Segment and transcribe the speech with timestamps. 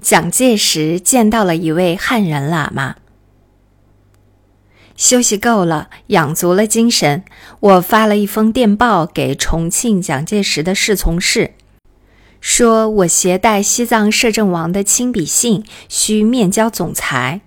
[0.00, 2.96] 蒋介石见到了一位汉人喇嘛。
[4.96, 7.24] 休息够了，养足了精神，
[7.60, 11.52] 我发了一封电报给重庆蒋介石的侍从室，
[12.40, 17.40] 说我携带西藏摄政王的亲笔信，需面交总裁。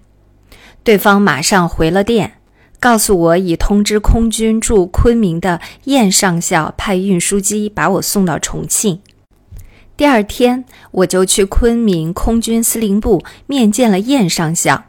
[0.84, 2.38] 对方马上回了电，
[2.80, 9.00] 告诉我已通知空军驻昆明的燕上校派运输机把我送到重庆。
[9.96, 14.85] 第二天，我就去昆明空军司令部面见了燕上校，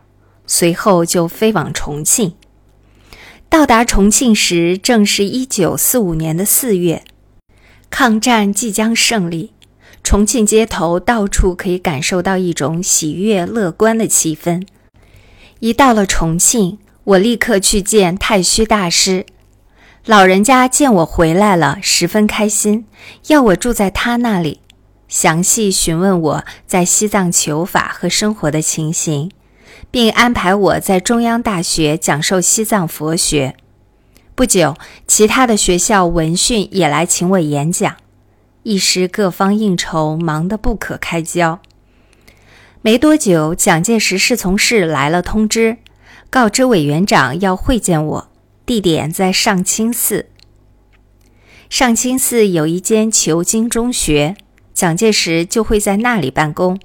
[0.46, 2.34] 随后就飞往重庆。
[3.50, 7.04] 到达重庆时，正是一九四五年的四月，
[7.90, 9.52] 抗战即将胜利，
[10.02, 14.66] 重庆街头到处可以感受到一种喜悦乐观的气氛。
[15.60, 19.26] 一到了重庆，我立刻去见太虚大师，
[20.06, 22.86] 老人家见我回来了，十分开心，
[23.28, 24.60] 要我住在他那里。
[25.08, 29.30] 详细询问我在西藏求法和生活的情形，
[29.90, 33.54] 并安排我在中央大学讲授西藏佛学。
[34.34, 37.94] 不久，其他的学校闻讯也来请我演讲，
[38.64, 41.60] 一时各方应酬，忙得不可开交。
[42.82, 45.76] 没多久，蒋介石侍从室来了通知，
[46.28, 48.28] 告知委员长要会见我，
[48.66, 50.26] 地点在上清寺。
[51.70, 54.36] 上清寺有一间求经中学。
[54.74, 56.78] 蒋介石就会在那里办公。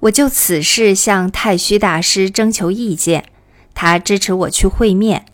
[0.00, 3.24] 我就此事向太虚大师征求意见，
[3.72, 5.24] 他支持我去会面，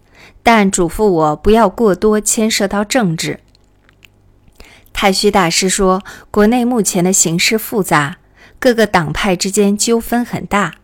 [0.43, 3.41] 但嘱咐我不要过多牵涉到政治。
[4.93, 8.19] 太虚大师说，国内目前的形势复杂，
[8.59, 10.75] 各个党派之间纠纷很大，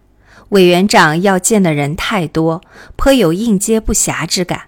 [0.50, 2.62] 委员长要见的人太多，
[2.96, 4.62] 颇有应接不暇之感。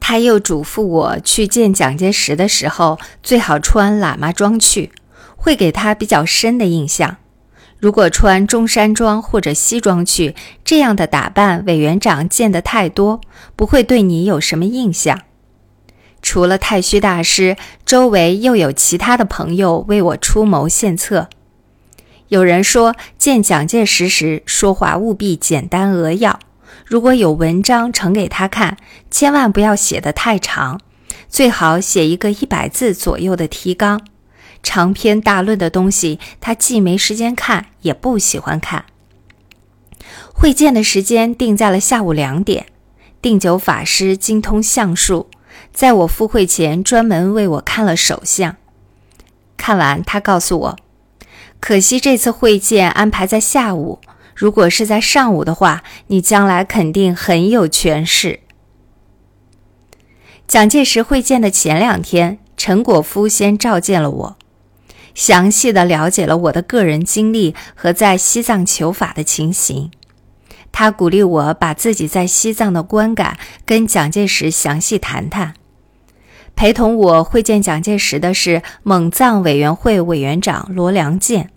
[0.00, 4.90] 他又嘱咐我去见蒋介石的时候，最好穿喇嘛装去，
[5.36, 7.18] 会给他比较深的印象。
[7.78, 10.34] 如果穿中山装或者西装去，
[10.64, 13.20] 这样的打扮，委员长见得太多，
[13.54, 15.22] 不会对你有什么印象。
[16.20, 17.56] 除了太虚大师，
[17.86, 21.28] 周围又有其他的朋友为我出谋献策。
[22.28, 26.38] 有人说，见蒋介石时说话务必简单扼要。
[26.84, 28.76] 如果有文章呈给他看，
[29.10, 30.80] 千万不要写得太长，
[31.28, 34.00] 最好写一个一百字左右的提纲。
[34.62, 38.84] 长篇大论的东西，他既没时间看，也不喜欢看。
[40.32, 42.66] 会见的时间定在了下午两点。
[43.22, 45.28] 定酒法师精通相术，
[45.72, 48.56] 在我赴会前专门为我看了手相。
[49.58, 50.76] 看完，他告诉我，
[51.60, 54.00] 可惜这次会见安排在下午。
[54.40, 58.40] 如果是在上午的话，你将来肯定很有权势。
[60.48, 64.38] 蒋介石会见的前两天，陈果夫先召见了我，
[65.14, 69.90] 详细的了解了我的个人经历和在西藏求法的情形。
[70.72, 73.36] 他鼓励我把自己在西藏的观感
[73.66, 75.52] 跟蒋介石详细谈谈。
[76.56, 81.50] 陪同我会见蒋介石的是蒙藏委员会委员长罗良健。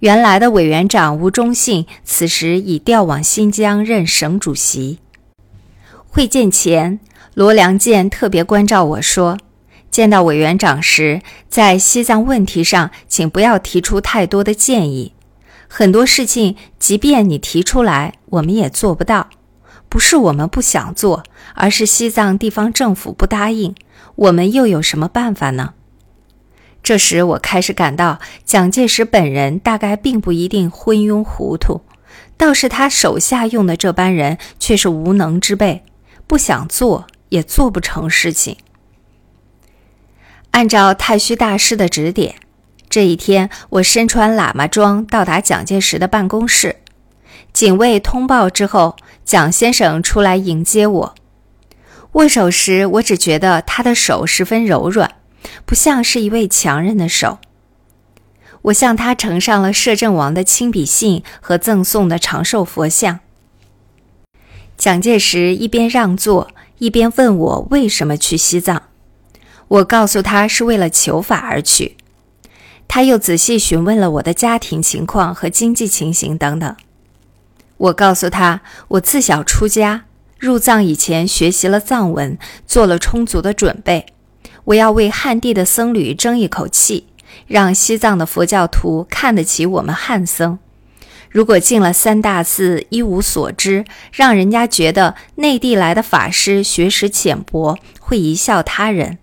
[0.00, 5.00] 原来的委员长吴忠信此时已调往新疆任省主席。
[6.06, 7.00] 会见前，
[7.34, 9.38] 罗良健特别关照我说
[9.90, 15.14] ：“见到委员长时，在西藏问题上，请不要提出太多的建议。
[15.66, 19.28] 很多事情，即便你提出来，我们也做不到。
[19.88, 23.74] 不是我们不想做，而是西藏地方政府不答应。
[24.14, 25.74] 我们又有什么办法呢？”
[26.88, 31.82] 这时，我开始感到蒋介石本人大概并不一定昏庸糊涂，
[32.38, 35.84] 倒是他手下用的这班人却是无能之辈，
[36.26, 38.56] 不想做也做不成事情。
[40.52, 42.36] 按照太虚大师的指点，
[42.88, 46.76] 这一天我身穿喇嘛装到达蒋介石的办公室，
[47.52, 51.14] 警卫通报之后，蒋先生出来迎接我。
[52.12, 55.16] 握手时，我只觉得他的手十分柔软。
[55.64, 57.38] 不像是一位强人的手。
[58.62, 63.20] 我向他呈上了摄政王的亲笔信和赠送的长寿佛像。
[64.76, 66.48] 蒋介石一边让座，
[66.78, 68.82] 一边问我为什么去西藏。
[69.68, 71.96] 我告诉他是为了求法而去。
[72.88, 76.76] 他又仔细询问了我的家庭情况和经济情形等等。
[77.76, 80.04] 我告诉他，我自小出家，
[80.38, 84.06] 入藏以前学习了藏文，做了充足的准备。
[84.68, 87.06] 我要为汉地的僧侣争一口气，
[87.46, 90.58] 让西藏的佛教徒看得起我们汉僧。
[91.30, 99.18] 如果进了三大寺一无所知，让人家觉得内地来的法师学识浅薄，会贻笑他人。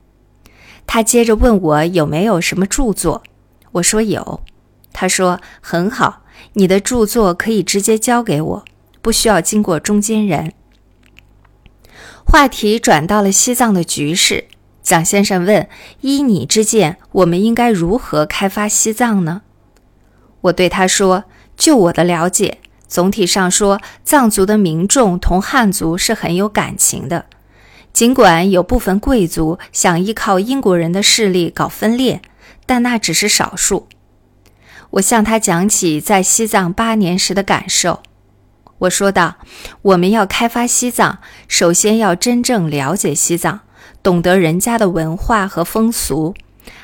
[0.87, 3.21] 他接着问我有没有什么著作，
[3.73, 4.43] 我说有。
[4.93, 8.65] 他说：“很好，你的著作可以直接交给我，
[9.01, 10.53] 不需要经过中间人。”
[12.25, 14.45] 话题转到了西藏的局势。
[14.85, 15.67] 蒋先生问
[16.01, 19.41] ：“依你之见，我们应该如何开发西藏呢？”
[20.41, 21.23] 我对他说
[21.57, 27.25] ：“就我的了解，总体上说，藏族的民众同汉族是很有感情的。
[27.93, 32.21] 尽管有部分贵族想依靠英国人的势力搞分裂，
[32.67, 33.87] 但那只是少数。”
[34.91, 38.03] 我向他讲起在西藏八年时的感受。
[38.77, 39.37] 我说道
[39.81, 41.17] ：“我们要开发西藏，
[41.47, 43.61] 首先要真正了解西藏，
[44.05, 46.35] 懂得人家的文化和风俗，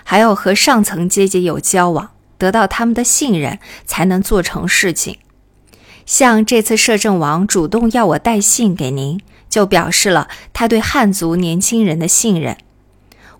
[0.03, 2.09] 还要和上层阶级有交往，
[2.39, 5.19] 得到他们的信任，才能做成事情。
[6.07, 12.57] 像这次摄政王主动要我带信给您，就表示了他对汉族年轻人的信任。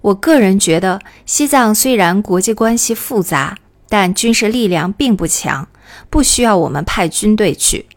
[0.01, 3.57] 我个人觉得，西藏虽然国际关系复杂。”
[3.89, 5.67] 但军事力量并不强，
[6.09, 7.87] 不需要我们派军队去。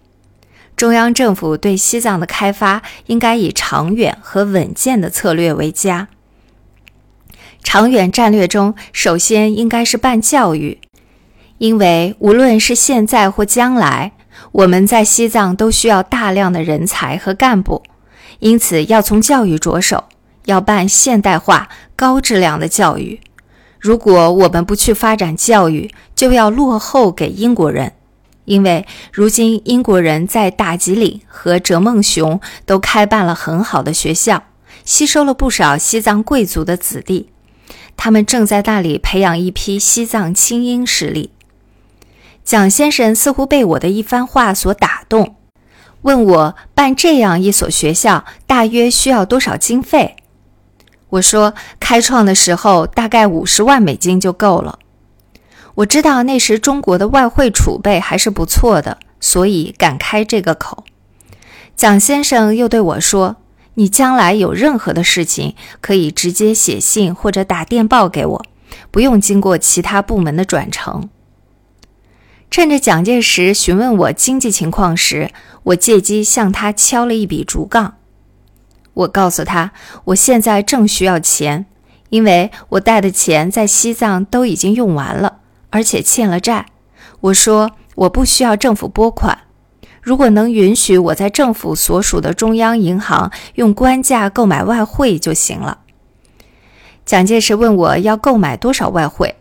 [0.85, 6.09] 中央政府对西藏的开发应该以长远和稳健的策略为佳。
[7.63, 10.79] 长远战略中，首先应该是办教育，
[11.57, 14.13] 因为无论是现在或将来，
[14.53, 17.83] 我们在西藏都需要大量的人才和干部，
[18.41, 20.05] 因此要从教育着手，
[20.45, 23.19] 要办现代化、高质量的教育。
[23.81, 27.95] 如果我们不去发展教育，就要落后给英国人，
[28.45, 34.45] 因为如今英国人在大吉岭和哲孟雄都开办了很好的学校，
[34.85, 37.31] 吸收了不少西藏贵族的子弟，
[37.97, 41.31] 他们正在那里培养一批西藏精英势力。
[42.45, 45.37] 蒋先生似乎被我的一番话所打动，
[46.03, 50.17] 问我办这样一所学校大约需要多少经费。
[51.09, 54.81] 我说，开创的时候大概五十万美金就够了。
[55.77, 60.85] 我知道那时中国的外汇储备还是不错的，所以敢开这个口。
[61.75, 63.37] 蒋先生又对我说
[63.75, 68.47] ：“你将来有任何的事情，可以直接写信或者打电报给我，
[68.93, 71.09] 不用经过其他部门的转呈。”
[72.49, 75.33] 趁着蒋介石询问我经济情况时，
[75.65, 77.97] 我借机向他敲了一笔竹杠。
[78.93, 79.73] 我告诉他，
[80.05, 81.67] 我现在正需要钱，
[82.11, 85.39] 因为我带的钱在西藏都已经用完了，
[85.75, 86.67] 而且欠了债。
[87.19, 89.37] 我说我不需要政府拨款，
[90.01, 95.79] 如果能允许我在政府所属的中央银行用官价购买外汇就行了。
[97.05, 99.35] 蒋介石问我要购买多少外汇，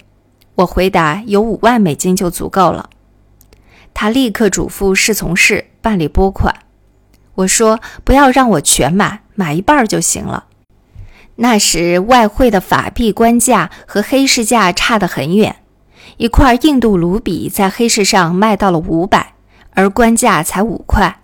[0.55, 2.89] 我回答有五万美金就足够了。
[3.93, 6.55] 他立刻嘱咐侍从室办理拨款。
[7.35, 9.19] 我说不要让我全买。
[9.35, 10.45] 买一半就行了。
[11.37, 15.55] 那时外汇的法币官价和黑市价差得很远，
[16.17, 19.33] 一块印度卢比在黑市上卖到了五百，
[19.71, 21.19] 而官价才五块。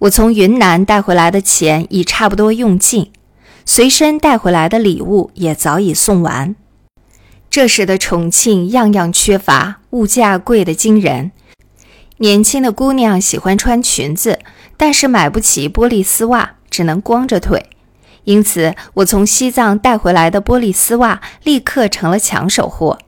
[0.00, 3.10] 我从云南带回来的钱已差不多用尽，
[3.64, 6.54] 随身带回来的礼物也早已送完。
[7.48, 11.32] 这时的重庆样样缺乏，物价贵得惊人。
[12.18, 14.40] 年轻的姑娘喜欢穿裙子，
[14.76, 16.54] 但是买不起玻璃丝袜。
[16.70, 17.70] 只能光着腿，
[18.24, 22.98] 因此我从西藏带回来的玻璃丝袜立刻成了抢手货。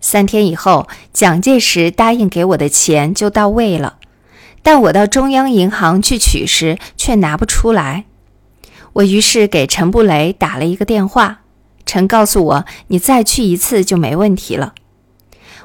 [0.00, 3.98] 三天以后，蒋介石答应给我的钱就到位了，
[4.62, 8.06] 但我到中央银行去取时却拿不出来。
[8.94, 11.40] 我于是给陈布雷打了一个电话，
[11.84, 14.74] 陈告诉我：“你再去一次就没问题了。”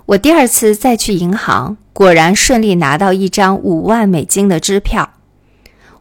[0.08, 5.14] 我第二次再去银行，果然顺利拿到一张五万美金的支票。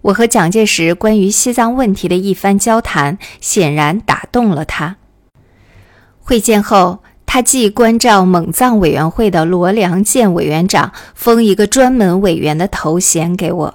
[0.02, 4.96] 我和蒋介石关于西藏问题的一番交谈，显然打动了他。
[6.20, 6.98] 会见后，
[7.34, 13.74] 他既关照蒙藏委员会的罗良健委员长，封一个专门委员的头衔给我。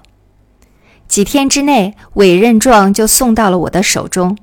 [1.09, 4.37] 几天之内，委任状就送到了我的手中。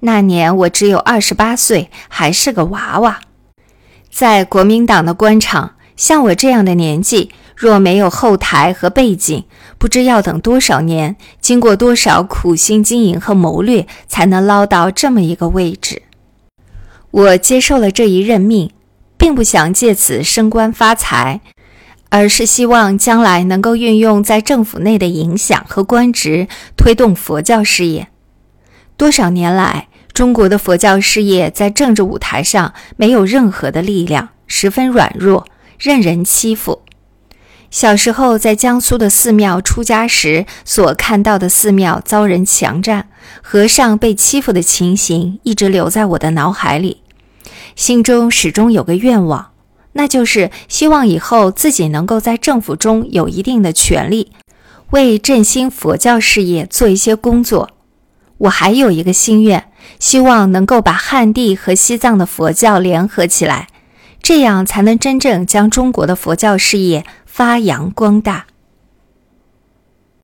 [0.00, 3.20] 那年我只有二十八岁，还是个娃娃。
[4.10, 7.30] 在国民党的官场，像我这样的年纪。
[7.56, 9.44] 若没有后台和背景，
[9.78, 16.02] 不知要等多少年，经过多少苦心经营和谋略，才能捞到这么一个位置。
[17.16, 18.70] 我接受了这一任命，
[19.16, 21.40] 并不想借此升官发财，
[22.10, 26.46] 而是希望将来能够运用在政府内的影响和官职，
[26.76, 28.08] 推动佛教事业。
[28.98, 35.46] 多少年来，中国的佛教事业在政治舞台上没有任何的力量，十分软弱，
[35.78, 36.82] 任人欺负。
[37.70, 43.08] 小时候在江苏的寺庙出家时所看到的寺庙遭人强占、
[43.42, 47.02] 和尚被欺负的情形，一直留在我的脑海里，
[47.74, 49.52] 心中始终有个愿望，
[49.92, 54.32] 那就是希望以后自己能够在政府中有一定的权利，
[54.90, 57.70] 为振兴佛教事业做一些工作。
[58.38, 63.68] 我还有一个心愿，希望能够把汉地和西藏的佛教联合起来，
[64.22, 68.46] 这样才能真正将中国的佛教事业发扬光大。